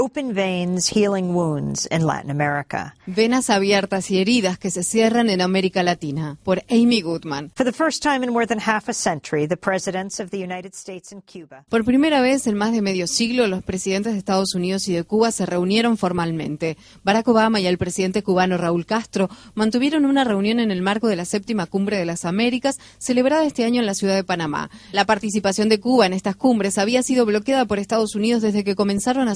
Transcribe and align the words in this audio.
Open 0.00 0.32
Veins 0.32 0.92
Healing 0.94 1.34
Wounds 1.34 1.88
in 1.90 2.06
Latin 2.06 2.30
America. 2.30 2.94
Venas 3.06 3.50
abiertas 3.50 4.12
y 4.12 4.20
heridas 4.20 4.56
que 4.56 4.70
se 4.70 4.84
cierran 4.84 5.28
en 5.28 5.40
América 5.40 5.82
Latina, 5.82 6.36
por 6.44 6.62
Amy 6.70 7.02
Goodman. 7.02 7.50
For 7.56 7.66
the 7.66 7.72
first 7.72 8.00
time 8.00 8.22
in 8.24 8.32
more 8.32 8.46
than 8.46 8.60
half 8.60 8.88
a 8.88 8.92
century, 8.92 9.48
the 9.48 9.56
presidents 9.56 10.20
of 10.20 10.30
the 10.30 10.38
United 10.38 10.72
States 10.74 11.10
and 11.12 11.24
Cuba. 11.24 11.64
Por 11.68 11.84
primera 11.84 12.20
vez 12.20 12.46
en 12.46 12.56
más 12.56 12.70
de 12.70 12.80
medio 12.80 13.08
siglo, 13.08 13.48
los 13.48 13.64
presidentes 13.64 14.12
de 14.12 14.20
Estados 14.20 14.54
Unidos 14.54 14.86
y 14.86 14.92
de 14.92 15.02
Cuba 15.02 15.32
se 15.32 15.46
reunieron 15.46 15.98
formalmente. 15.98 16.76
Barack 17.02 17.26
Obama 17.26 17.58
y 17.58 17.66
el 17.66 17.76
presidente 17.76 18.22
cubano 18.22 18.56
Raúl 18.56 18.86
Castro 18.86 19.28
mantuvieron 19.56 20.04
una 20.04 20.22
reunión 20.22 20.60
en 20.60 20.70
el 20.70 20.80
marco 20.80 21.08
de 21.08 21.16
la 21.16 21.24
séptima 21.24 21.66
cumbre 21.66 21.98
de 21.98 22.06
las 22.06 22.24
Américas, 22.24 22.78
celebrada 22.98 23.44
este 23.44 23.64
año 23.64 23.80
en 23.80 23.86
la 23.86 23.94
ciudad 23.94 24.14
de 24.14 24.22
Panamá. 24.22 24.70
La 24.92 25.06
participación 25.06 25.68
de 25.68 25.80
Cuba 25.80 26.06
en 26.06 26.12
estas 26.12 26.36
cumbres 26.36 26.78
había 26.78 27.02
sido 27.02 27.26
bloqueada 27.26 27.64
por 27.64 27.80
Estados 27.80 28.14
Unidos 28.14 28.42
desde 28.42 28.62
que 28.62 28.76
comenzaron 28.76 29.26
a 29.26 29.34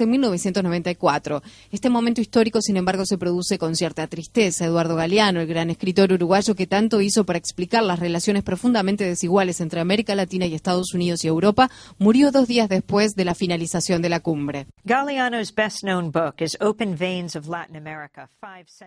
en 0.00 0.10
1994. 0.10 1.42
Este 1.72 1.90
momento 1.90 2.20
histórico, 2.20 2.60
sin 2.60 2.76
embargo, 2.76 3.06
se 3.06 3.18
produce 3.18 3.58
con 3.58 3.76
cierta 3.76 4.06
tristeza. 4.06 4.66
Eduardo 4.66 4.96
Galeano, 4.96 5.40
el 5.40 5.46
gran 5.46 5.70
escritor 5.70 6.12
uruguayo 6.12 6.54
que 6.54 6.66
tanto 6.66 7.00
hizo 7.00 7.24
para 7.24 7.38
explicar 7.38 7.82
las 7.82 7.98
relaciones 7.98 8.42
profundamente 8.42 9.04
desiguales 9.04 9.60
entre 9.60 9.80
América 9.80 10.14
Latina 10.14 10.46
y 10.46 10.54
Estados 10.54 10.94
Unidos 10.94 11.24
y 11.24 11.28
Europa, 11.28 11.70
murió 11.98 12.30
dos 12.30 12.46
días 12.46 12.68
después 12.68 13.14
de 13.14 13.24
la 13.24 13.34
finalización 13.34 14.02
de 14.02 14.08
la 14.08 14.20
cumbre. 14.20 14.66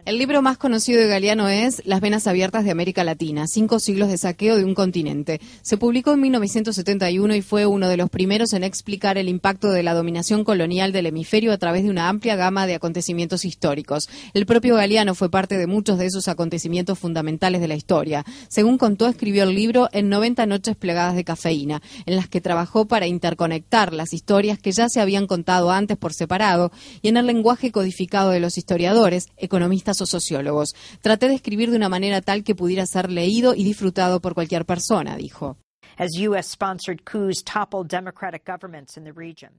El 0.05 0.17
libro 0.17 0.41
más 0.41 0.57
conocido 0.57 1.01
de 1.01 1.07
Galeano 1.07 1.49
es 1.49 1.85
Las 1.85 2.01
venas 2.01 2.27
abiertas 2.27 2.63
de 2.63 2.71
América 2.71 3.03
Latina, 3.03 3.47
cinco 3.47 3.79
siglos 3.79 4.09
de 4.09 4.17
saqueo 4.17 4.57
de 4.57 4.63
un 4.63 4.75
continente. 4.75 5.41
Se 5.61 5.77
publicó 5.77 6.13
en 6.13 6.21
1971 6.21 7.35
y 7.35 7.41
fue 7.41 7.65
uno 7.65 7.89
de 7.89 7.97
los 7.97 8.09
primeros 8.09 8.53
en 8.53 8.63
explicar 8.63 9.17
el 9.17 9.29
impacto 9.29 9.69
de 9.71 9.83
la 9.83 9.93
dominación 9.93 10.43
colonial 10.43 10.91
del 10.93 11.07
hemisferio 11.07 11.51
a 11.51 11.57
través 11.57 11.83
de 11.83 11.89
una 11.89 12.07
amplia 12.07 12.35
gama 12.35 12.65
de 12.67 12.75
acontecimientos 12.75 13.43
históricos. 13.43 14.09
El 14.33 14.45
propio 14.45 14.75
Galeano 14.75 15.15
fue 15.15 15.29
parte 15.29 15.57
de 15.57 15.67
muchos 15.67 15.97
de 15.97 16.05
esos 16.05 16.27
acontecimientos 16.27 16.97
fundamentales 16.97 17.59
de 17.59 17.67
la 17.67 17.75
historia. 17.75 18.23
Según 18.47 18.77
contó, 18.77 19.07
escribió 19.07 19.43
el 19.43 19.55
libro 19.55 19.89
en 19.91 20.09
90 20.09 20.45
noches 20.45 20.75
plegadas 20.75 21.15
de 21.15 21.23
cafeína, 21.23 21.81
en 22.05 22.15
las 22.15 22.29
que 22.29 22.39
trabajó 22.39 22.85
para 22.85 23.07
interconectar 23.07 23.93
las 23.93 24.13
historias 24.13 24.59
que 24.59 24.71
ya 24.71 24.87
se 24.87 25.01
habían 25.01 25.27
contado 25.27 25.71
antes 25.71 25.97
por 25.97 26.13
separado 26.13 26.71
y 27.01 27.09
en 27.09 27.17
el 27.17 27.25
lenguaje 27.25 27.71
codificado 27.71 28.29
de 28.29 28.39
los 28.39 28.57
historiadores, 28.57 29.27
economistas 29.37 29.99
o 30.01 30.05
sociólogos. 30.05 30.75
Traté 31.01 31.27
de 31.27 31.35
escribir 31.35 31.71
de 31.71 31.77
una 31.77 31.89
manera 31.89 32.21
tal 32.21 32.43
que 32.43 32.55
pudiera 32.55 32.85
ser 32.85 33.11
leído 33.11 33.55
y 33.55 33.63
disfrutado 33.63 34.21
por 34.21 34.33
cualquier 34.35 34.65
persona, 34.65 35.17
dijo. 35.17 35.57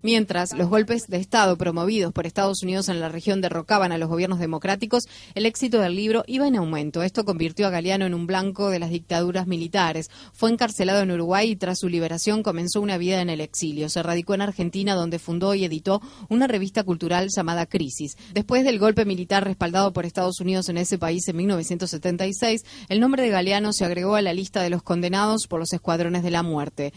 Mientras 0.03 0.53
los 0.57 0.69
golpes 0.69 1.07
de 1.07 1.19
Estado 1.19 1.57
promovidos 1.57 2.13
por 2.13 2.27
Estados 2.27 2.63
Unidos 2.63 2.89
en 2.89 3.01
la 3.01 3.09
región 3.09 3.41
derrocaban 3.41 3.93
a 3.93 3.99
los 3.99 4.09
gobiernos 4.09 4.39
democráticos, 4.39 5.05
el 5.35 5.47
éxito 5.47 5.81
del 5.81 5.95
libro 5.97 6.25
iba 6.27 6.47
en 6.47 6.57
aumento. 6.57 7.03
Esto 7.03 7.25
convirtió 7.25 7.67
a 7.67 7.71
Galeano 7.71 8.07
en 8.07 8.15
un 8.15 8.27
blanco 8.27 8.71
de 8.71 8.79
las 8.79 8.91
dictaduras 8.91 9.47
militares. 9.47 10.11
Fue 10.33 10.51
encarcelado 10.51 11.03
en 11.03 11.13
Uruguay 11.13 11.51
y 11.51 11.57
tras 11.57 11.79
su 11.79 11.89
liberación 11.89 12.43
comenzó 12.43 12.81
una 12.81 12.99
vida 12.99 13.21
en 13.21 13.31
el 13.31 13.41
exilio. 13.41 13.89
Se 13.89 14.03
radicó 14.03 14.35
en 14.35 14.43
Argentina 14.43 14.95
donde 14.95 15.19
fundó 15.19 15.55
y 15.55 15.65
editó 15.65 16.01
una 16.29 16.47
revista 16.47 16.85
cultural 16.85 17.29
llamada 17.35 17.67
Crisis. 17.67 18.17
Después 18.33 18.65
del 18.65 18.79
golpe 18.79 19.05
militar 19.05 19.45
respaldado 19.45 19.93
por 19.93 20.05
Estados 20.05 20.41
Unidos 20.41 20.69
en 20.69 20.79
ese 20.79 20.99
país 20.99 21.29
en 21.29 21.37
1976, 21.37 22.65
el 22.89 23.01
nombre 23.01 23.23
de 23.23 23.31
Galeano 23.31 23.73
se 23.73 23.85
agregó 23.85 24.17
a 24.17 24.23
la 24.23 24.33
lista 24.33 24.63
de 24.63 24.71
los 24.71 24.83
condenados 24.83 25.47
por 25.47 25.61
los 25.61 25.73
escuadrones 25.73 26.24
de 26.25 26.31
la 26.31 26.43
muerte. 26.43 26.93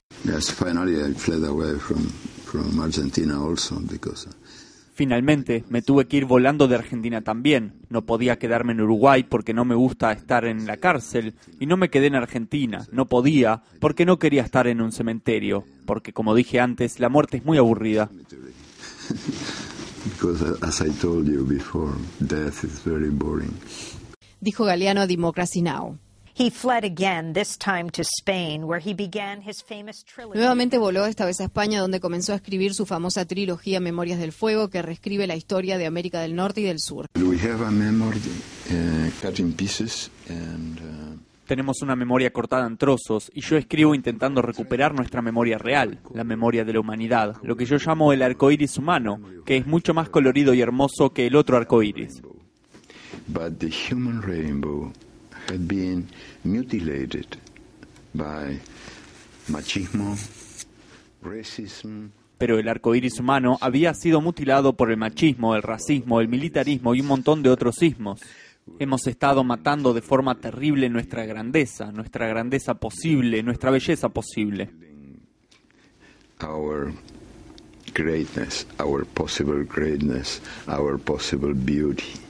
Finalmente, 4.98 5.64
me 5.70 5.84
tuve 5.84 6.08
que 6.08 6.18
ir 6.18 6.26
volando 6.26 6.68
de 6.68 6.74
Argentina 6.74 7.22
también. 7.22 7.74
No 7.88 8.08
podía 8.08 8.40
quedarme 8.40 8.72
en 8.72 8.82
Uruguay 8.82 9.24
porque 9.30 9.54
no 9.54 9.64
me 9.64 9.76
gusta 9.76 10.12
estar 10.12 10.44
en 10.46 10.66
la 10.66 10.78
cárcel. 10.78 11.36
Y 11.60 11.68
no 11.68 11.78
me 11.78 11.90
quedé 11.90 12.08
en 12.08 12.16
Argentina. 12.16 12.88
No 12.92 13.06
podía 13.06 13.62
porque 13.80 14.08
no 14.08 14.18
quería 14.18 14.42
estar 14.42 14.66
en 14.66 14.82
un 14.82 14.92
cementerio. 14.92 15.66
Porque, 15.86 16.14
como 16.14 16.34
dije 16.34 16.60
antes, 16.60 17.00
la 17.00 17.10
muerte 17.10 17.38
es 17.38 17.46
muy 17.46 17.60
aburrida. 17.60 18.10
Dijo 24.42 24.66
Galeano 24.66 25.02
a 25.02 25.08
Democracy 25.08 25.62
Now! 25.62 26.00
Nuevamente 30.36 30.78
voló 30.78 31.08
esta 31.08 31.26
vez 31.26 31.42
a 31.42 31.46
España, 31.46 31.82
donde 31.82 32.00
comenzó 32.00 32.34
a 32.34 32.36
escribir 32.36 32.76
su 32.76 32.86
famosa 32.86 33.26
trilogía 33.26 33.80
Memorias 33.80 34.20
del 34.20 34.32
Fuego, 34.32 34.70
que 34.70 34.84
reescribe 34.84 35.26
la 35.26 35.36
historia 35.36 35.80
de 35.80 35.88
América 35.88 36.22
del 36.22 36.36
Norte 36.36 36.62
y 36.62 36.66
del 36.66 36.80
Sur. 36.80 37.08
Uh, 37.16 37.34
Tenemos 41.48 41.82
una 41.82 41.96
memoria 41.96 42.32
cortada 42.32 42.68
en 42.68 42.78
trozos 42.78 43.32
y 43.34 43.42
yo 43.42 43.58
escribo 43.58 43.96
intentando 43.96 44.44
recuperar 44.44 44.94
nuestra 44.94 45.24
memoria 45.24 45.58
real, 45.58 45.98
la 46.14 46.24
memoria 46.24 46.64
de 46.64 46.74
la 46.74 46.82
humanidad, 46.82 47.38
lo 47.42 47.56
que 47.56 47.66
yo 47.66 47.78
llamo 47.78 48.14
el 48.14 48.22
arco 48.22 48.52
iris 48.52 48.78
humano, 48.78 49.20
que 49.44 49.58
es 49.58 49.66
mucho 49.66 49.96
más 49.96 50.10
colorido 50.10 50.54
y 50.54 50.62
hermoso 50.62 51.14
que 51.14 51.26
el 51.26 51.36
otro 51.36 51.58
arco 51.58 51.82
iris. 51.82 52.22
Pero 62.38 62.60
el 62.60 62.68
arco 62.68 62.94
iris 62.94 63.20
humano 63.20 63.58
había 63.62 63.94
sido 63.94 64.22
mutilado 64.22 64.74
por 64.74 64.92
el 64.92 64.98
machismo, 64.98 65.56
el 65.56 65.64
racismo, 65.64 66.22
el 66.22 66.28
militarismo 66.28 66.94
y 66.94 67.02
un 67.02 67.08
montón 67.08 67.42
de 67.42 67.50
otros 67.50 67.76
sismos. 67.76 68.22
Hemos 68.80 69.08
estado 69.08 69.44
matando 69.44 69.94
de 69.94 70.02
forma 70.02 70.36
terrible 70.36 70.90
nuestra 70.90 71.26
grandeza, 71.26 71.92
nuestra 71.92 72.28
grandeza 72.28 72.76
posible, 72.76 73.42
nuestra 73.42 73.72
belleza 73.72 74.10
posible. 74.10 74.70
Our 76.42 76.94
greatness, 77.94 78.68
our 78.80 79.06
possible 79.06 79.64
greatness, 79.64 80.42
our 80.68 81.00
possible 81.00 81.54
beauty. 81.54 82.27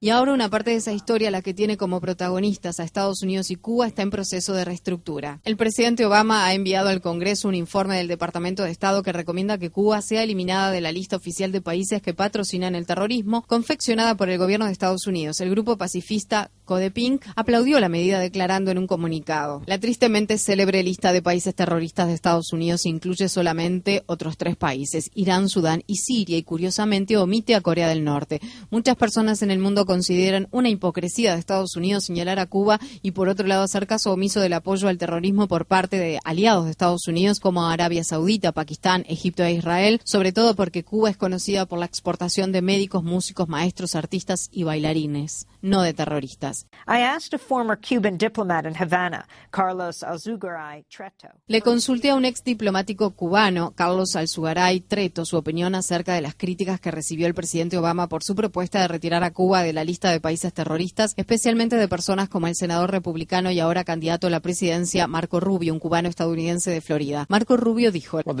Y 0.00 0.10
ahora 0.10 0.34
una 0.34 0.50
parte 0.50 0.72
de 0.72 0.76
esa 0.76 0.92
historia, 0.92 1.30
la 1.30 1.40
que 1.40 1.54
tiene 1.54 1.78
como 1.78 2.00
protagonistas 2.00 2.78
a 2.78 2.84
Estados 2.84 3.22
Unidos 3.22 3.50
y 3.50 3.56
Cuba, 3.56 3.86
está 3.86 4.02
en 4.02 4.10
proceso 4.10 4.52
de 4.52 4.66
reestructura. 4.66 5.40
El 5.44 5.56
presidente 5.56 6.04
Obama 6.04 6.44
ha 6.44 6.52
enviado 6.52 6.90
al 6.90 7.00
Congreso 7.00 7.48
un 7.48 7.54
informe 7.54 7.96
del 7.96 8.08
Departamento 8.08 8.62
de 8.62 8.70
Estado 8.70 9.02
que 9.02 9.12
recomienda 9.12 9.56
que 9.56 9.70
Cuba 9.70 10.02
sea 10.02 10.22
eliminada 10.22 10.70
de 10.70 10.82
la 10.82 10.92
lista 10.92 11.16
oficial 11.16 11.52
de 11.52 11.62
países 11.62 12.02
que 12.02 12.12
patrocinan 12.12 12.74
el 12.74 12.84
terrorismo, 12.84 13.42
confeccionada 13.46 14.16
por 14.16 14.28
el 14.28 14.36
gobierno 14.36 14.66
de 14.66 14.72
Estados 14.72 15.06
Unidos. 15.06 15.40
El 15.40 15.48
grupo 15.48 15.78
pacifista 15.78 16.50
Codepink 16.66 17.24
aplaudió 17.34 17.80
la 17.80 17.88
medida 17.88 18.18
declarando 18.18 18.70
en 18.70 18.78
un 18.78 18.86
comunicado. 18.86 19.62
La 19.64 19.78
tristemente 19.78 20.36
célebre 20.36 20.82
lista 20.82 21.12
de 21.12 21.22
países 21.22 21.54
terroristas 21.54 22.08
de 22.08 22.14
Estados 22.14 22.52
Unidos 22.52 22.84
incluye 22.84 23.28
solamente 23.28 24.02
otros 24.06 24.36
tres 24.36 24.56
países, 24.56 25.10
Irán, 25.14 25.29
Sudán 25.48 25.82
y 25.86 25.96
Siria, 25.96 26.36
y 26.36 26.42
curiosamente 26.42 27.16
omite 27.16 27.54
a 27.54 27.62
Corea 27.62 27.88
del 27.88 28.04
Norte. 28.04 28.10
Norte. 28.10 28.40
Muchas 28.70 28.96
personas 28.96 29.40
en 29.42 29.52
el 29.52 29.60
mundo 29.60 29.86
consideran 29.86 30.48
una 30.50 30.68
hipocresía 30.68 31.32
de 31.32 31.38
Estados 31.38 31.76
Unidos 31.76 32.04
señalar 32.04 32.40
a 32.40 32.46
Cuba 32.46 32.80
y 33.02 33.12
por 33.12 33.28
otro 33.28 33.46
lado 33.46 33.62
hacer 33.62 33.86
caso 33.86 34.12
omiso 34.12 34.40
del 34.40 34.52
apoyo 34.52 34.88
al 34.88 34.98
terrorismo 34.98 35.46
por 35.46 35.66
parte 35.66 35.96
de 35.96 36.18
aliados 36.24 36.64
de 36.64 36.72
Estados 36.72 37.06
Unidos 37.06 37.38
como 37.38 37.66
Arabia 37.66 38.02
Saudita, 38.02 38.50
Pakistán, 38.50 39.04
Egipto 39.08 39.44
e 39.44 39.52
Israel, 39.52 40.00
sobre 40.04 40.32
todo 40.32 40.56
porque 40.56 40.82
Cuba 40.82 41.08
es 41.08 41.16
conocida 41.16 41.66
por 41.66 41.78
la 41.78 41.86
exportación 41.86 42.50
de 42.50 42.62
médicos, 42.62 43.04
músicos, 43.04 43.48
maestros, 43.48 43.94
artistas 43.94 44.48
y 44.50 44.64
bailarines, 44.64 45.46
no 45.62 45.82
de 45.82 45.94
terroristas. 45.94 46.66
Le 51.46 51.62
consulté 51.62 52.10
a 52.10 52.16
un 52.16 52.24
ex 52.24 52.42
diplomático 52.42 53.12
cubano, 53.12 53.72
Carlos 53.76 54.16
Alzugaray 54.16 54.80
Treto, 54.80 55.09
su 55.24 55.36
opinión 55.36 55.74
acerca 55.74 56.14
de 56.14 56.20
las 56.20 56.34
críticas 56.34 56.80
que 56.80 56.90
recibió 56.90 57.26
el 57.26 57.34
presidente 57.34 57.76
Obama 57.76 58.08
por 58.08 58.22
su 58.22 58.34
propuesta 58.34 58.80
de 58.80 58.88
retirar 58.88 59.24
a 59.24 59.32
Cuba 59.32 59.62
de 59.62 59.72
la 59.72 59.84
lista 59.84 60.10
de 60.10 60.20
países 60.20 60.52
terroristas, 60.52 61.14
especialmente 61.16 61.76
de 61.76 61.88
personas 61.88 62.28
como 62.28 62.46
el 62.46 62.54
senador 62.54 62.90
republicano 62.90 63.50
y 63.50 63.60
ahora 63.60 63.84
candidato 63.84 64.28
a 64.28 64.30
la 64.30 64.40
presidencia 64.40 65.06
Marco 65.06 65.40
Rubio, 65.40 65.72
un 65.72 65.80
cubano 65.80 66.08
estadounidense 66.08 66.70
de 66.70 66.80
Florida. 66.80 67.26
Marco 67.28 67.56
Rubio 67.56 67.92
dijo: 67.92 68.20
Well, 68.24 68.36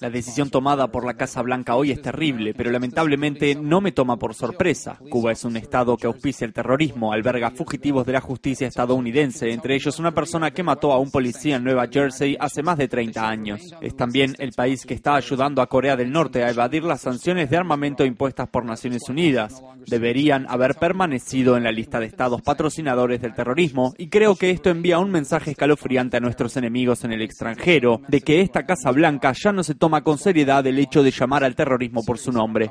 La 0.00 0.10
decisión 0.10 0.50
tomada 0.50 0.88
por 0.88 1.06
la 1.06 1.14
Casa 1.14 1.42
Blanca 1.42 1.76
hoy 1.76 1.90
es 1.90 2.02
terrible, 2.02 2.54
pero 2.54 2.70
lamentablemente 2.70 3.54
no 3.54 3.80
me 3.80 3.92
toma 3.92 4.18
por 4.18 4.34
sorpresa. 4.34 4.98
Cuba 5.10 5.32
es 5.32 5.44
un 5.44 5.56
estado 5.56 5.96
que 5.96 6.06
auspicia 6.06 6.44
el 6.44 6.52
terrorismo, 6.52 7.12
alberga 7.12 7.50
fugitivos 7.50 8.04
de 8.04 8.12
la 8.12 8.20
justicia 8.20 8.66
estadounidense, 8.66 9.50
entre 9.50 9.74
ellos 9.74 9.98
una 9.98 10.12
persona 10.12 10.50
que 10.50 10.62
mató 10.62 10.92
a 10.92 10.98
un 10.98 11.10
policía 11.10 11.56
en 11.56 11.64
Nueva 11.64 11.88
Jersey 11.90 12.36
hace 12.38 12.62
más 12.62 12.76
de 12.78 12.88
30 12.88 13.26
años. 13.28 13.60
Es 13.80 13.96
también 13.96 14.34
el 14.38 14.52
país 14.52 14.84
que 14.84 14.94
está 14.94 15.14
ayudando 15.14 15.62
a 15.62 15.68
Corea 15.68 15.96
del 15.96 16.12
Norte 16.12 16.42
a 16.44 16.50
evadir 16.50 16.84
las 16.84 17.00
sanciones 17.00 17.48
de 17.48 17.56
armamento 17.56 18.04
impuestas 18.04 18.48
por 18.48 18.64
Naciones 18.64 19.08
Unidas. 19.08 19.62
Deberían 19.86 20.46
haber 20.48 20.74
permanecido 20.74 21.56
en 21.56 21.64
la 21.64 21.72
lista 21.72 22.00
de 22.00 22.06
estados 22.06 22.42
patrocinadores 22.42 23.20
del 23.20 23.34
terrorismo 23.34 23.94
y 23.96 24.08
creo 24.08 24.36
que 24.36 24.50
esto 24.50 24.70
envía 24.70 24.98
un 24.98 25.10
mensaje 25.10 25.52
escalofriante 25.52 26.16
a 26.16 26.20
nuestros 26.20 26.56
enemigos 26.56 27.04
en 27.04 27.12
el 27.12 27.22
extranjero 27.22 28.00
de 28.08 28.20
que 28.20 28.40
esta 28.40 28.66
Casa 28.66 28.90
Blanca 28.90 29.21
ya 29.32 29.52
no 29.52 29.62
se 29.62 29.74
toma 29.74 30.02
con 30.02 30.18
seriedad 30.18 30.66
el 30.66 30.78
hecho 30.78 31.02
de 31.02 31.10
llamar 31.12 31.44
al 31.44 31.54
terrorismo 31.54 32.02
por 32.04 32.18
su 32.18 32.32
nombre. 32.32 32.70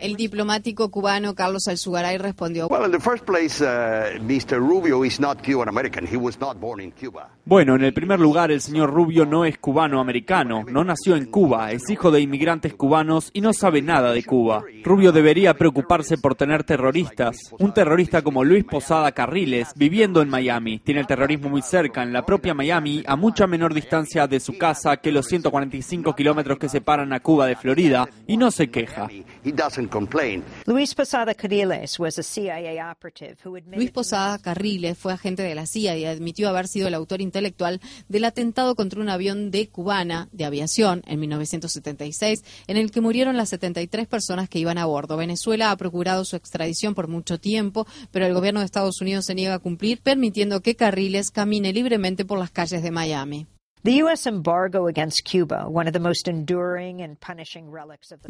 El 0.00 0.14
diplomático 0.14 0.88
cubano 0.88 1.34
Carlos 1.34 1.66
Alzugaray 1.66 2.16
respondió. 2.16 2.68
Bueno, 7.44 7.74
en 7.74 7.82
el 7.82 7.92
primer 7.92 8.20
lugar, 8.20 8.52
el 8.52 8.60
señor 8.60 8.92
Rubio 8.92 9.26
no 9.26 9.44
es 9.44 9.58
cubano-americano, 9.58 10.62
no 10.62 10.84
nació 10.84 11.16
en 11.16 11.26
Cuba, 11.26 11.72
es 11.72 11.90
hijo 11.90 12.12
de 12.12 12.20
inmigrantes 12.20 12.74
cubanos 12.74 13.30
y 13.32 13.40
no 13.40 13.52
sabe 13.52 13.82
nada 13.82 14.12
de 14.12 14.22
Cuba. 14.22 14.62
Rubio 14.84 15.10
debería 15.10 15.54
preocuparse 15.54 16.16
por 16.16 16.36
tener 16.36 16.62
terroristas. 16.62 17.36
Un 17.58 17.74
terrorista 17.74 18.22
como 18.22 18.44
Luis 18.44 18.62
Posada 18.62 19.10
Carriles, 19.10 19.72
viviendo 19.74 20.22
en 20.22 20.28
Miami, 20.28 20.78
tiene 20.78 21.00
el 21.00 21.08
terrorismo 21.08 21.48
muy 21.48 21.62
cerca, 21.62 22.04
en 22.04 22.12
la 22.12 22.24
propia 22.24 22.54
Miami, 22.54 23.02
a 23.08 23.16
mucha 23.16 23.48
menor 23.48 23.74
distancia 23.74 24.28
de 24.28 24.38
su 24.38 24.56
casa 24.56 24.98
que 24.98 25.10
los 25.10 25.26
145 25.26 26.14
kilómetros 26.14 26.58
que 26.58 26.68
separan 26.68 27.12
a 27.12 27.18
Cuba 27.18 27.48
de 27.48 27.56
Florida 27.56 28.03
y 28.26 28.36
no 28.36 28.50
se 28.50 28.70
queja. 28.70 29.08
Luis 30.66 30.94
Posada 30.94 31.34
Carriles 31.34 31.98
Luis 33.76 33.90
Posada 33.90 34.38
Carriles 34.38 34.98
fue 34.98 35.12
agente 35.12 35.42
de 35.42 35.54
la 35.54 35.66
CIA 35.66 35.96
y 35.96 36.04
admitió 36.04 36.48
haber 36.48 36.68
sido 36.68 36.88
el 36.88 36.94
autor 36.94 37.20
intelectual 37.20 37.80
del 38.08 38.24
atentado 38.24 38.74
contra 38.74 39.00
un 39.00 39.08
avión 39.08 39.50
de 39.50 39.68
cubana 39.68 40.28
de 40.32 40.44
aviación 40.44 41.02
en 41.06 41.20
1976, 41.20 42.44
en 42.66 42.76
el 42.76 42.90
que 42.90 43.00
murieron 43.00 43.36
las 43.36 43.50
73 43.50 44.06
personas 44.06 44.48
que 44.48 44.58
iban 44.58 44.78
a 44.78 44.86
bordo. 44.86 45.16
Venezuela 45.16 45.70
ha 45.70 45.76
procurado 45.76 46.24
su 46.24 46.36
extradición 46.36 46.94
por 46.94 47.08
mucho 47.08 47.38
tiempo, 47.38 47.86
pero 48.10 48.26
el 48.26 48.34
gobierno 48.34 48.60
de 48.60 48.66
Estados 48.66 49.00
Unidos 49.00 49.26
se 49.26 49.34
niega 49.34 49.54
a 49.54 49.58
cumplir, 49.58 50.00
permitiendo 50.00 50.60
que 50.60 50.76
Carriles 50.76 51.30
camine 51.30 51.72
libremente 51.72 52.24
por 52.24 52.38
las 52.38 52.50
calles 52.50 52.82
de 52.82 52.90
Miami. 52.90 53.46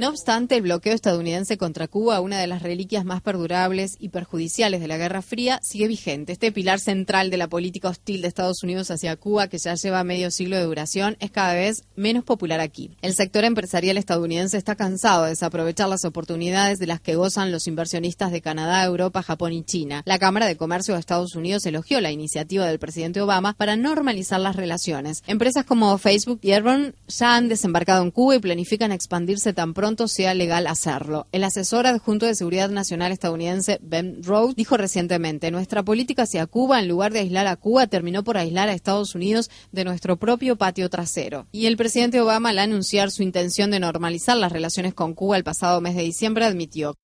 No 0.00 0.08
obstante, 0.08 0.56
el 0.56 0.62
bloqueo 0.62 0.92
estadounidense 0.92 1.56
contra 1.56 1.86
Cuba, 1.86 2.20
una 2.20 2.40
de 2.40 2.48
las 2.48 2.60
reliquias 2.60 3.04
más 3.04 3.22
perdurables 3.22 3.94
y 4.00 4.08
perjudiciales 4.08 4.80
de 4.80 4.88
la 4.88 4.96
Guerra 4.96 5.22
Fría, 5.22 5.60
sigue 5.62 5.86
vigente. 5.86 6.32
Este 6.32 6.50
pilar 6.50 6.80
central 6.80 7.30
de 7.30 7.36
la 7.36 7.46
política 7.46 7.88
hostil 7.88 8.20
de 8.20 8.26
Estados 8.26 8.64
Unidos 8.64 8.90
hacia 8.90 9.14
Cuba, 9.14 9.46
que 9.46 9.58
ya 9.58 9.76
lleva 9.76 10.02
medio 10.02 10.32
siglo 10.32 10.56
de 10.56 10.64
duración, 10.64 11.16
es 11.20 11.30
cada 11.30 11.54
vez 11.54 11.84
menos 11.94 12.24
popular 12.24 12.58
aquí. 12.58 12.96
El 13.00 13.14
sector 13.14 13.44
empresarial 13.44 13.96
estadounidense 13.96 14.56
está 14.56 14.74
cansado 14.74 15.22
de 15.22 15.30
desaprovechar 15.30 15.88
las 15.88 16.04
oportunidades 16.04 16.80
de 16.80 16.88
las 16.88 17.00
que 17.00 17.14
gozan 17.14 17.52
los 17.52 17.68
inversionistas 17.68 18.32
de 18.32 18.40
Canadá, 18.40 18.84
Europa, 18.84 19.22
Japón 19.22 19.52
y 19.52 19.62
China. 19.62 20.02
La 20.04 20.18
Cámara 20.18 20.46
de 20.46 20.56
Comercio 20.56 20.94
de 20.94 21.00
Estados 21.00 21.36
Unidos 21.36 21.64
elogió 21.64 22.00
la 22.00 22.10
iniciativa 22.10 22.66
del 22.66 22.80
presidente 22.80 23.20
Obama 23.20 23.54
para 23.56 23.76
normalizar 23.76 24.40
las 24.40 24.56
relaciones. 24.56 25.22
Empresas 25.44 25.66
como 25.66 25.98
Facebook 25.98 26.38
y 26.40 26.52
Airbnb 26.52 26.94
ya 27.06 27.36
han 27.36 27.50
desembarcado 27.50 28.02
en 28.02 28.10
Cuba 28.10 28.36
y 28.36 28.38
planifican 28.38 28.92
expandirse 28.92 29.52
tan 29.52 29.74
pronto 29.74 30.08
sea 30.08 30.32
legal 30.32 30.66
hacerlo. 30.66 31.26
El 31.32 31.44
asesor 31.44 31.86
adjunto 31.86 32.24
de 32.24 32.34
Seguridad 32.34 32.70
Nacional 32.70 33.12
estadounidense 33.12 33.78
Ben 33.82 34.22
Rhodes 34.22 34.56
dijo 34.56 34.78
recientemente, 34.78 35.50
nuestra 35.50 35.82
política 35.82 36.22
hacia 36.22 36.46
Cuba, 36.46 36.80
en 36.80 36.88
lugar 36.88 37.12
de 37.12 37.18
aislar 37.18 37.46
a 37.46 37.56
Cuba, 37.56 37.86
terminó 37.88 38.24
por 38.24 38.38
aislar 38.38 38.70
a 38.70 38.72
Estados 38.72 39.14
Unidos 39.14 39.50
de 39.70 39.84
nuestro 39.84 40.16
propio 40.16 40.56
patio 40.56 40.88
trasero. 40.88 41.46
Y 41.52 41.66
el 41.66 41.76
presidente 41.76 42.22
Obama, 42.22 42.48
al 42.48 42.58
anunciar 42.58 43.10
su 43.10 43.22
intención 43.22 43.70
de 43.70 43.80
normalizar 43.80 44.38
las 44.38 44.50
relaciones 44.50 44.94
con 44.94 45.12
Cuba 45.12 45.36
el 45.36 45.44
pasado 45.44 45.82
mes 45.82 45.94
de 45.94 46.04
diciembre, 46.04 46.46
admitió 46.46 46.94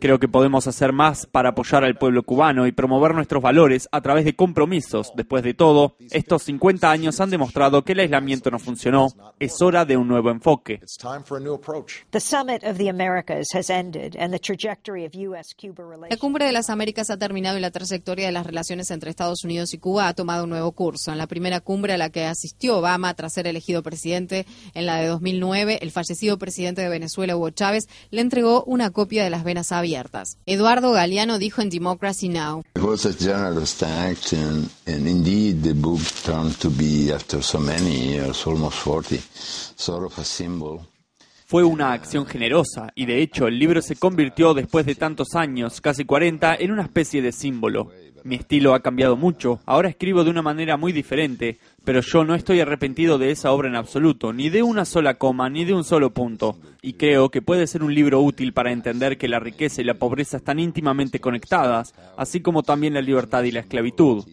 Creo 0.00 0.20
que 0.20 0.28
podemos 0.28 0.66
hacer 0.68 0.92
más 0.92 1.26
para 1.26 1.48
apoyar 1.50 1.84
al 1.84 1.96
pueblo 1.96 2.22
cubano 2.22 2.66
y 2.66 2.72
promover 2.72 3.12
nuestros 3.12 3.42
valores 3.42 3.88
a 3.90 4.00
través 4.00 4.24
de 4.24 4.36
compromisos. 4.36 5.12
Después 5.16 5.42
de 5.42 5.54
todo, 5.54 5.96
estos 6.10 6.44
50 6.44 6.90
años 6.90 7.20
han 7.20 7.30
demostrado 7.30 7.84
que 7.84 7.92
el 7.92 8.00
aislamiento 8.00 8.50
no 8.52 8.60
funcionó. 8.60 9.08
Es 9.40 9.60
hora 9.60 9.84
de 9.84 9.96
un 9.96 10.06
nuevo 10.06 10.30
enfoque. 10.30 10.80
La 16.10 16.16
cumbre 16.16 16.46
de 16.46 16.52
las 16.52 16.70
Américas 16.70 17.10
ha 17.10 17.16
terminado 17.16 17.58
y 17.58 17.60
la 17.60 17.72
trayectoria 17.72 18.26
de 18.26 18.32
las 18.32 18.46
relaciones 18.46 18.90
entre 18.92 19.10
Estados 19.10 19.42
Unidos 19.42 19.74
y 19.74 19.78
Cuba 19.78 20.06
ha 20.06 20.14
tomado 20.14 20.44
un 20.44 20.50
nuevo 20.50 20.70
curso. 20.72 21.10
En 21.10 21.18
la 21.18 21.26
primera 21.26 21.60
cumbre 21.60 21.94
a 21.94 21.98
la 21.98 22.10
que 22.10 22.26
asistió 22.26 22.78
Obama 22.78 23.14
tras 23.14 23.32
ser 23.32 23.48
elegido 23.48 23.82
presidente 23.82 24.46
en 24.74 24.86
la 24.86 24.98
de 24.98 25.08
2009, 25.08 25.78
el 25.82 25.90
fallecido 25.90 26.38
presidente 26.38 26.82
de 26.82 26.88
Venezuela, 26.88 27.36
Hugo 27.36 27.50
Chávez, 27.50 27.88
le 28.10 28.20
entregó 28.20 28.64
una 28.64 28.90
copia 28.90 29.24
de 29.24 29.30
Las 29.30 29.44
Venas 29.44 29.72
Abiertas. 29.72 30.38
Eduardo 30.46 30.92
Galeano 30.92 31.38
dijo 31.38 31.62
en 31.62 31.70
Democracy 31.70 32.28
Now! 32.28 32.62
Fue 41.46 41.62
una 41.62 41.92
acción 41.92 42.26
generosa 42.26 42.90
y 42.94 43.06
de 43.06 43.22
hecho 43.22 43.46
el 43.46 43.58
libro 43.58 43.82
se 43.82 43.96
convirtió 43.96 44.54
después 44.54 44.86
de 44.86 44.94
tantos 44.94 45.34
años, 45.34 45.80
casi 45.80 46.04
40, 46.04 46.54
en 46.54 46.72
una 46.72 46.82
especie 46.82 47.22
de 47.22 47.32
símbolo. 47.32 47.90
Mi 48.24 48.36
estilo 48.36 48.74
ha 48.74 48.80
cambiado 48.80 49.16
mucho, 49.16 49.60
ahora 49.66 49.90
escribo 49.90 50.24
de 50.24 50.30
una 50.30 50.40
manera 50.40 50.78
muy 50.78 50.92
diferente, 50.92 51.58
pero 51.84 52.00
yo 52.00 52.24
no 52.24 52.34
estoy 52.34 52.60
arrepentido 52.60 53.18
de 53.18 53.30
esa 53.30 53.52
obra 53.52 53.68
en 53.68 53.76
absoluto, 53.76 54.32
ni 54.32 54.48
de 54.48 54.62
una 54.62 54.84
sola 54.84 55.14
coma, 55.14 55.50
ni 55.50 55.64
de 55.64 55.74
un 55.74 55.84
solo 55.84 56.10
punto, 56.10 56.58
y 56.82 56.94
creo 56.94 57.30
que 57.30 57.42
puede 57.42 57.66
ser 57.66 57.82
un 57.82 57.94
libro 57.94 58.20
útil 58.20 58.52
para 58.52 58.72
entender 58.72 59.18
que 59.18 59.28
la 59.28 59.38
riqueza 59.38 59.82
y 59.82 59.84
la 59.84 59.94
pobreza 59.94 60.38
están 60.38 60.58
íntimamente 60.58 61.20
conectadas, 61.20 61.94
así 62.16 62.40
como 62.40 62.62
también 62.62 62.94
la 62.94 63.02
libertad 63.02 63.44
y 63.44 63.52
la 63.52 63.60
esclavitud. 63.60 64.24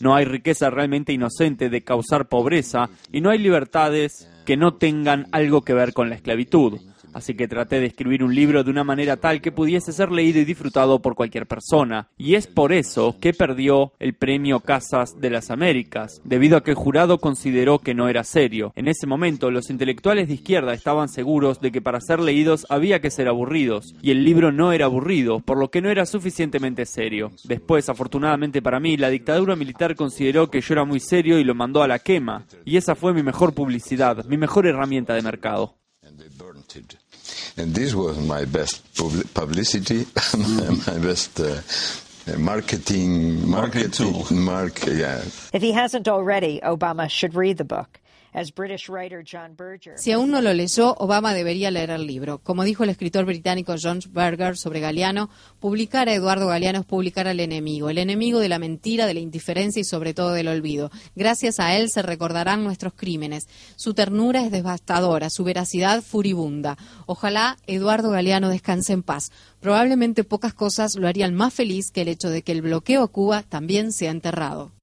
No 0.00 0.14
hay 0.14 0.24
riqueza 0.24 0.70
realmente 0.70 1.12
inocente 1.12 1.70
de 1.70 1.82
causar 1.82 2.28
pobreza, 2.28 2.90
y 3.12 3.20
no 3.20 3.30
hay 3.30 3.38
libertades 3.38 4.28
que 4.44 4.56
no 4.56 4.74
tengan 4.74 5.26
algo 5.30 5.62
que 5.62 5.74
ver 5.74 5.92
con 5.92 6.08
la 6.08 6.16
esclavitud 6.16 6.80
así 7.12 7.34
que 7.34 7.48
traté 7.48 7.80
de 7.80 7.86
escribir 7.86 8.22
un 8.22 8.34
libro 8.34 8.64
de 8.64 8.70
una 8.70 8.84
manera 8.84 9.16
tal 9.16 9.40
que 9.40 9.52
pudiese 9.52 9.92
ser 9.92 10.10
leído 10.10 10.40
y 10.40 10.44
disfrutado 10.44 11.00
por 11.00 11.14
cualquier 11.14 11.46
persona. 11.46 12.08
Y 12.16 12.34
es 12.34 12.46
por 12.46 12.72
eso 12.72 13.16
que 13.20 13.32
perdió 13.32 13.92
el 13.98 14.14
premio 14.14 14.60
Casas 14.60 15.20
de 15.20 15.30
las 15.30 15.50
Américas, 15.50 16.20
debido 16.24 16.56
a 16.56 16.62
que 16.62 16.70
el 16.70 16.76
jurado 16.76 17.18
consideró 17.18 17.78
que 17.78 17.94
no 17.94 18.08
era 18.08 18.24
serio. 18.24 18.72
En 18.76 18.88
ese 18.88 19.06
momento, 19.06 19.50
los 19.50 19.70
intelectuales 19.70 20.28
de 20.28 20.34
izquierda 20.34 20.72
estaban 20.72 21.08
seguros 21.08 21.60
de 21.60 21.72
que 21.72 21.82
para 21.82 22.00
ser 22.00 22.20
leídos 22.20 22.66
había 22.68 23.00
que 23.00 23.10
ser 23.10 23.28
aburridos, 23.28 23.94
y 24.02 24.10
el 24.10 24.24
libro 24.24 24.52
no 24.52 24.72
era 24.72 24.86
aburrido, 24.86 25.40
por 25.40 25.58
lo 25.58 25.70
que 25.70 25.82
no 25.82 25.90
era 25.90 26.06
suficientemente 26.06 26.86
serio. 26.86 27.32
Después, 27.44 27.88
afortunadamente 27.88 28.62
para 28.62 28.80
mí, 28.80 28.96
la 28.96 29.10
dictadura 29.10 29.56
militar 29.56 29.94
consideró 29.94 30.50
que 30.50 30.60
yo 30.60 30.74
era 30.74 30.84
muy 30.84 31.00
serio 31.00 31.38
y 31.38 31.44
lo 31.44 31.54
mandó 31.54 31.82
a 31.82 31.88
la 31.88 31.98
quema, 31.98 32.46
y 32.64 32.76
esa 32.76 32.94
fue 32.94 33.14
mi 33.14 33.22
mejor 33.22 33.54
publicidad, 33.54 34.24
mi 34.24 34.36
mejor 34.36 34.66
herramienta 34.66 35.14
de 35.14 35.22
mercado. 35.22 35.74
And 37.56 37.74
this 37.74 37.94
was 37.94 38.18
my 38.18 38.44
best 38.44 38.82
publicity, 39.34 40.06
my 40.86 40.98
best 40.98 41.40
uh, 41.40 41.60
marketing, 42.38 43.48
marketing, 43.48 44.44
market, 44.44 44.94
yeah. 44.94 45.22
If 45.52 45.62
he 45.62 45.72
hasn't 45.72 46.08
already, 46.08 46.60
Obama 46.62 47.08
should 47.10 47.34
read 47.34 47.58
the 47.58 47.64
book. 47.64 48.00
Si 49.96 50.12
aún 50.12 50.30
no 50.30 50.40
lo 50.40 50.52
leyó, 50.52 50.94
Obama 50.98 51.34
debería 51.34 51.70
leer 51.70 51.90
el 51.90 52.06
libro. 52.06 52.38
Como 52.38 52.64
dijo 52.64 52.84
el 52.84 52.90
escritor 52.90 53.24
británico 53.24 53.74
John 53.80 54.00
Berger 54.10 54.56
sobre 54.56 54.80
Galeano, 54.80 55.30
publicar 55.60 56.08
a 56.08 56.14
Eduardo 56.14 56.46
Galeano 56.46 56.80
es 56.80 56.86
publicar 56.86 57.28
al 57.28 57.40
enemigo, 57.40 57.90
el 57.90 57.98
enemigo 57.98 58.38
de 58.38 58.48
la 58.48 58.58
mentira, 58.58 59.06
de 59.06 59.14
la 59.14 59.20
indiferencia 59.20 59.80
y 59.80 59.84
sobre 59.84 60.14
todo 60.14 60.32
del 60.32 60.48
olvido. 60.48 60.90
Gracias 61.16 61.60
a 61.60 61.76
él 61.76 61.90
se 61.90 62.02
recordarán 62.02 62.64
nuestros 62.64 62.94
crímenes. 62.94 63.48
Su 63.76 63.94
ternura 63.94 64.44
es 64.44 64.50
devastadora, 64.50 65.30
su 65.30 65.44
veracidad 65.44 66.02
furibunda. 66.02 66.76
Ojalá 67.06 67.56
Eduardo 67.66 68.10
Galeano 68.10 68.48
descanse 68.48 68.92
en 68.92 69.02
paz. 69.02 69.30
Probablemente 69.60 70.24
pocas 70.24 70.54
cosas 70.54 70.94
lo 70.94 71.08
harían 71.08 71.34
más 71.34 71.52
feliz 71.52 71.90
que 71.90 72.02
el 72.02 72.08
hecho 72.08 72.30
de 72.30 72.42
que 72.42 72.52
el 72.52 72.62
bloqueo 72.62 73.02
a 73.02 73.08
Cuba 73.08 73.42
también 73.42 73.92
sea 73.92 74.10
enterrado. 74.10 74.77